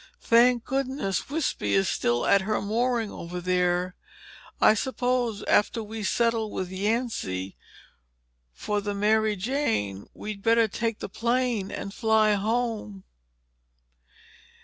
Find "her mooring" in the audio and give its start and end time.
2.41-3.11